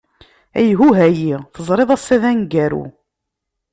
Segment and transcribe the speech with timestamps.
[0.59, 1.35] Ayhuh a yyi!
[1.53, 2.85] Teẓrid ass-a d aneggaru.